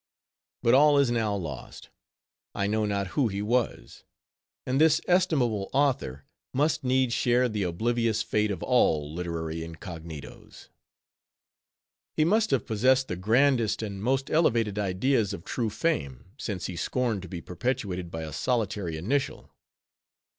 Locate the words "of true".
15.33-15.69